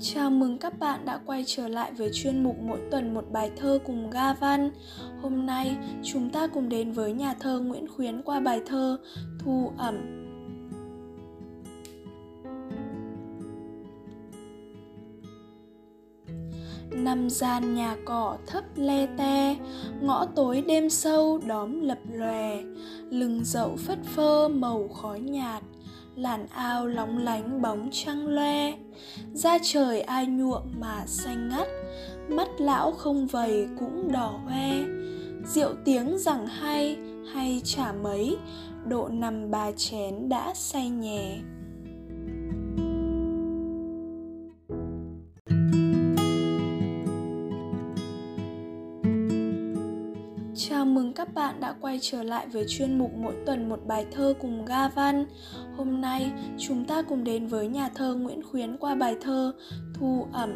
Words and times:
Chào 0.00 0.30
mừng 0.30 0.58
các 0.58 0.78
bạn 0.78 1.04
đã 1.04 1.20
quay 1.26 1.44
trở 1.46 1.68
lại 1.68 1.92
với 1.92 2.10
chuyên 2.12 2.42
mục 2.42 2.56
mỗi 2.60 2.78
tuần 2.90 3.14
một 3.14 3.24
bài 3.32 3.50
thơ 3.56 3.78
cùng 3.86 4.10
Ga 4.10 4.32
Văn. 4.32 4.70
Hôm 5.22 5.46
nay 5.46 5.76
chúng 6.02 6.30
ta 6.30 6.46
cùng 6.46 6.68
đến 6.68 6.92
với 6.92 7.12
nhà 7.12 7.34
thơ 7.34 7.60
Nguyễn 7.60 7.86
Khuyến 7.88 8.22
qua 8.22 8.40
bài 8.40 8.60
thơ 8.66 8.98
Thu 9.38 9.72
ẩm. 9.78 9.94
Năm 16.90 17.30
gian 17.30 17.74
nhà 17.74 17.96
cỏ 18.04 18.36
thấp 18.46 18.64
le 18.76 19.06
te, 19.06 19.56
ngõ 20.00 20.26
tối 20.26 20.64
đêm 20.68 20.90
sâu 20.90 21.40
đóm 21.46 21.80
lập 21.80 21.98
lòe, 22.12 22.62
lưng 23.10 23.40
dậu 23.44 23.76
phất 23.76 23.98
phơ 24.04 24.48
màu 24.48 24.88
khói 24.88 25.20
nhạt, 25.20 25.62
làn 26.18 26.46
ao 26.46 26.86
lóng 26.86 27.18
lánh 27.18 27.62
bóng 27.62 27.88
trăng 27.92 28.26
loe. 28.26 28.72
Da 29.32 29.58
trời 29.62 30.00
ai 30.00 30.26
nhuộm 30.26 30.62
mà 30.80 31.06
xanh 31.06 31.48
ngắt, 31.48 31.68
mắt 32.28 32.48
lão 32.58 32.92
không 32.92 33.26
vầy 33.26 33.68
cũng 33.78 34.12
đỏ 34.12 34.40
hoe. 34.44 34.70
Rượu 35.46 35.74
tiếng 35.84 36.18
rằng 36.18 36.46
hay 36.46 36.96
hay 37.34 37.60
chả 37.64 37.92
mấy, 37.92 38.36
độ 38.84 39.08
nằm 39.08 39.50
ba 39.50 39.70
chén 39.76 40.28
đã 40.28 40.52
say 40.54 40.88
nhè. 40.88 41.38
Chào 50.60 50.84
mừng 50.84 51.12
các 51.12 51.34
bạn 51.34 51.60
đã 51.60 51.74
quay 51.80 51.98
trở 52.02 52.22
lại 52.22 52.46
với 52.48 52.64
chuyên 52.68 52.98
mục 52.98 53.10
mỗi 53.16 53.34
tuần 53.46 53.68
một 53.68 53.86
bài 53.86 54.06
thơ 54.12 54.34
cùng 54.40 54.64
Ga 54.64 54.88
Văn. 54.88 55.26
Hôm 55.76 56.00
nay 56.00 56.32
chúng 56.58 56.84
ta 56.84 57.02
cùng 57.02 57.24
đến 57.24 57.46
với 57.46 57.68
nhà 57.68 57.88
thơ 57.88 58.14
Nguyễn 58.14 58.42
Khuyến 58.42 58.76
qua 58.76 58.94
bài 58.94 59.16
thơ 59.20 59.52
Thu 59.94 60.26
ẩm. 60.32 60.50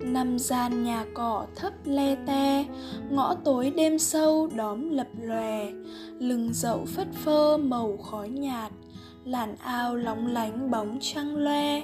Nằm 0.00 0.38
gian 0.38 0.84
nhà 0.84 1.04
cỏ 1.14 1.46
thấp 1.56 1.72
le 1.84 2.16
te, 2.26 2.64
ngõ 3.10 3.34
tối 3.34 3.72
đêm 3.76 3.98
sâu 3.98 4.48
đóm 4.56 4.90
lập 4.90 5.08
lòe, 5.20 5.72
lưng 6.18 6.50
dậu 6.52 6.84
phất 6.86 7.08
phơ 7.12 7.56
màu 7.56 7.96
khói 7.96 8.28
nhạt, 8.28 8.72
làn 9.24 9.56
ao 9.56 9.96
lóng 9.96 10.26
lánh 10.26 10.70
bóng 10.70 10.98
trăng 11.00 11.36
loe. 11.36 11.82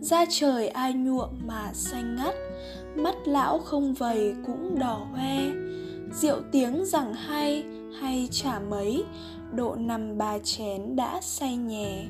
Da 0.00 0.24
trời 0.28 0.68
ai 0.68 0.92
nhuộm 0.92 1.28
mà 1.46 1.70
xanh 1.72 2.16
ngắt, 2.16 2.34
mắt 2.96 3.14
lão 3.24 3.58
không 3.58 3.94
vầy 3.94 4.34
cũng 4.46 4.78
đỏ 4.78 5.06
hoe. 5.12 5.50
Rượu 6.12 6.40
tiếng 6.52 6.84
rằng 6.84 7.14
hay 7.14 7.64
hay 8.00 8.28
chả 8.30 8.60
mấy, 8.60 9.04
độ 9.54 9.74
nằm 9.74 10.18
ba 10.18 10.38
chén 10.38 10.96
đã 10.96 11.20
say 11.22 11.56
nhè. 11.56 12.04